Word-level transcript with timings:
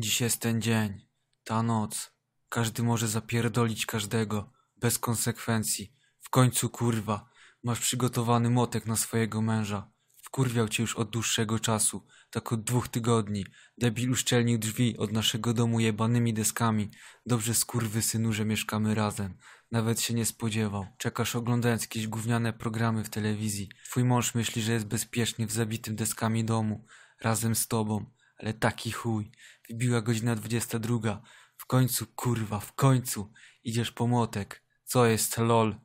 Dziś 0.00 0.20
jest 0.20 0.40
ten 0.40 0.62
dzień, 0.62 1.06
ta 1.44 1.62
noc. 1.62 2.12
Każdy 2.48 2.82
może 2.82 3.08
zapierdolić 3.08 3.86
każdego, 3.86 4.52
bez 4.76 4.98
konsekwencji. 4.98 5.92
W 6.20 6.30
końcu 6.30 6.68
kurwa, 6.68 7.30
masz 7.64 7.80
przygotowany 7.80 8.50
motek 8.50 8.86
na 8.86 8.96
swojego 8.96 9.42
męża. 9.42 9.90
Wkurwiał 10.22 10.68
cię 10.68 10.82
już 10.82 10.96
od 10.96 11.10
dłuższego 11.10 11.58
czasu, 11.58 12.06
tak 12.30 12.52
od 12.52 12.62
dwóch 12.62 12.88
tygodni. 12.88 13.46
Debil 13.78 14.10
uszczelnił 14.10 14.58
drzwi 14.58 14.98
od 14.98 15.12
naszego 15.12 15.54
domu 15.54 15.80
jebanymi 15.80 16.34
deskami. 16.34 16.90
Dobrze 17.26 17.54
skurwy 17.54 18.02
synu, 18.02 18.32
że 18.32 18.44
mieszkamy 18.44 18.94
razem. 18.94 19.38
Nawet 19.70 20.00
się 20.00 20.14
nie 20.14 20.26
spodziewał. 20.26 20.86
Czekasz 20.98 21.36
oglądając 21.36 21.82
jakieś 21.82 22.06
gówniane 22.06 22.52
programy 22.52 23.04
w 23.04 23.10
telewizji. 23.10 23.68
Twój 23.84 24.04
mąż 24.04 24.34
myśli, 24.34 24.62
że 24.62 24.72
jest 24.72 24.86
bezpiecznie 24.86 25.46
w 25.46 25.52
zabitym 25.52 25.96
deskami 25.96 26.44
domu. 26.44 26.84
Razem 27.20 27.54
z 27.54 27.68
tobą. 27.68 28.19
Ale 28.42 28.54
taki 28.54 28.92
chuj. 28.92 29.30
Wybiła 29.68 30.00
godzina 30.00 30.36
22. 30.36 31.22
W 31.56 31.66
końcu, 31.66 32.06
kurwa, 32.06 32.60
w 32.60 32.72
końcu. 32.72 33.32
Idziesz 33.64 33.92
po 33.92 34.06
młotek. 34.06 34.64
Co 34.84 35.06
jest, 35.06 35.38
lol? 35.38 35.76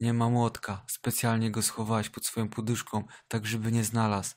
Nie 0.00 0.12
ma 0.12 0.28
młotka. 0.28 0.84
Specjalnie 0.88 1.50
go 1.50 1.62
schowałeś 1.62 2.08
pod 2.08 2.26
swoją 2.26 2.48
poduszką, 2.48 3.04
tak 3.28 3.46
żeby 3.46 3.72
nie 3.72 3.84
znalazł. 3.84 4.34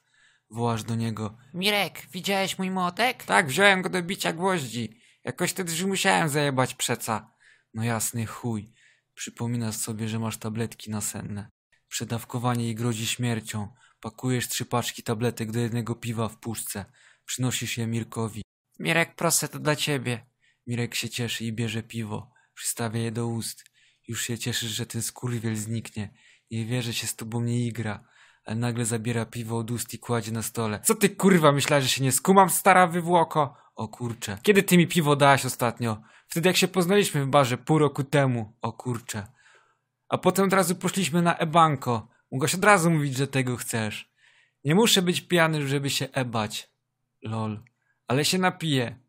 Wołasz 0.49 0.83
do 0.83 0.95
niego. 0.95 1.37
Mirek, 1.53 2.01
widziałeś 2.11 2.57
mój 2.57 2.71
młotek? 2.71 3.23
Tak, 3.23 3.47
wziąłem 3.47 3.81
go 3.81 3.89
do 3.89 4.03
bicia 4.03 4.33
gwoździ. 4.33 5.01
Jakoś 5.23 5.53
te 5.53 5.63
drzwi 5.63 5.87
musiałem 5.87 6.29
zajebać 6.29 6.75
przeca. 6.75 7.31
No 7.73 7.83
jasny 7.83 8.25
chuj. 8.25 8.73
Przypominasz 9.13 9.75
sobie, 9.75 10.07
że 10.07 10.19
masz 10.19 10.37
tabletki 10.37 10.91
nasenne. 10.91 11.49
Przedawkowanie 11.89 12.63
jej 12.63 12.75
grozi 12.75 13.07
śmiercią. 13.07 13.67
Pakujesz 14.01 14.47
trzy 14.47 14.65
paczki 14.65 15.03
tabletek 15.03 15.51
do 15.51 15.59
jednego 15.59 15.95
piwa 15.95 16.29
w 16.29 16.37
puszce. 16.37 16.85
Przynosisz 17.25 17.77
je 17.77 17.87
Mirkowi. 17.87 18.41
Mirek, 18.79 19.15
proszę, 19.15 19.47
to 19.47 19.59
dla 19.59 19.75
ciebie. 19.75 20.25
Mirek 20.67 20.95
się 20.95 21.09
cieszy 21.09 21.45
i 21.45 21.53
bierze 21.53 21.83
piwo. 21.83 22.31
Przystawia 22.53 22.99
je 23.01 23.11
do 23.11 23.27
ust. 23.27 23.63
Już 24.07 24.21
się 24.21 24.37
cieszysz, 24.37 24.71
że 24.71 24.85
ten 24.85 25.01
skurwiel 25.01 25.55
zniknie. 25.55 26.13
Nie 26.51 26.65
wie, 26.65 26.81
że 26.81 26.93
się 26.93 27.07
z 27.07 27.15
tobą 27.15 27.41
nie 27.41 27.65
igra. 27.67 28.03
Ale 28.45 28.55
nagle 28.55 28.85
zabiera 28.85 29.25
piwo 29.25 29.57
od 29.57 29.71
ust 29.71 29.93
i 29.93 29.99
kładzie 29.99 30.31
na 30.31 30.41
stole. 30.41 30.79
Co 30.83 30.95
ty 30.95 31.09
kurwa 31.09 31.51
myślałeś, 31.51 31.83
że 31.85 31.89
się 31.89 32.03
nie 32.03 32.11
skumam, 32.11 32.49
stara 32.49 32.87
wywłoko? 32.87 33.57
O 33.75 33.87
kurcze. 33.87 34.37
Kiedy 34.43 34.63
ty 34.63 34.77
mi 34.77 34.87
piwo 34.87 35.15
dałaś 35.15 35.45
ostatnio? 35.45 36.01
Wtedy 36.27 36.49
jak 36.49 36.57
się 36.57 36.67
poznaliśmy 36.67 37.25
w 37.25 37.29
barze 37.29 37.57
pół 37.57 37.79
roku 37.79 38.03
temu. 38.03 38.53
O 38.61 38.73
kurcze. 38.73 39.27
A 40.09 40.17
potem 40.17 40.45
od 40.45 40.53
razu 40.53 40.75
poszliśmy 40.75 41.21
na 41.21 41.37
e-banko. 41.37 42.07
Mogłaś 42.31 42.55
od 42.55 42.63
razu 42.63 42.91
mówić, 42.91 43.17
że 43.17 43.27
tego 43.27 43.57
chcesz. 43.57 44.11
Nie 44.63 44.75
muszę 44.75 45.01
być 45.01 45.21
pijany, 45.21 45.67
żeby 45.67 45.89
się 45.89 46.09
ebać. 46.11 46.69
Lol. 47.21 47.63
Ale 48.07 48.25
się 48.25 48.37
napiję. 48.37 48.99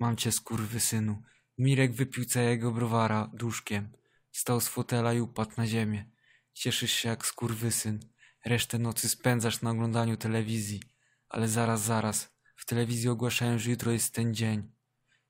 Mam 0.00 0.16
cię, 0.16 0.30
synu. 0.78 1.22
Mirek 1.58 1.92
wypił 1.92 2.24
całego 2.24 2.72
browara 2.72 3.30
duszkiem. 3.34 3.92
Stał 4.32 4.60
z 4.60 4.68
fotela 4.68 5.12
i 5.12 5.20
upadł 5.20 5.52
na 5.56 5.66
ziemię. 5.66 6.10
Cieszysz 6.54 6.92
się 6.92 7.08
jak 7.08 7.26
skurwysyn. 7.26 8.00
Resztę 8.44 8.78
nocy 8.78 9.08
spędzasz 9.08 9.62
na 9.62 9.70
oglądaniu 9.70 10.16
telewizji. 10.16 10.80
Ale 11.28 11.48
zaraz, 11.48 11.82
zaraz. 11.82 12.32
W 12.56 12.66
telewizji 12.66 13.08
ogłaszają, 13.08 13.58
że 13.58 13.70
jutro 13.70 13.92
jest 13.92 14.14
ten 14.14 14.34
dzień. 14.34 14.72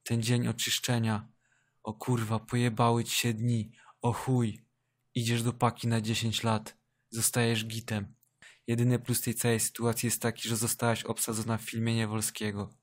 Ten 0.03 0.23
dzień 0.23 0.49
oczyszczenia. 0.49 1.29
O 1.83 1.95
kurwa, 1.95 2.39
pojebały 2.39 3.05
ci 3.05 3.17
się 3.17 3.35
dni. 3.35 3.73
O 4.03 4.13
chuj. 4.13 4.65
Idziesz 5.15 5.43
do 5.43 5.53
paki 5.53 5.89
na 5.89 6.01
10 6.01 6.43
lat. 6.43 6.77
Zostajesz 7.11 7.67
gitem. 7.67 8.15
Jedyny 8.67 8.99
plus 8.99 9.21
tej 9.21 9.35
całej 9.35 9.61
sytuacji 9.61 10.07
jest 10.07 10.23
taki, 10.23 10.49
że 10.49 10.57
zostałaś 10.57 11.05
obsadzona 11.05 11.59
w 11.59 11.63
filmie 11.63 11.95
Niewolskiego. 11.95 12.82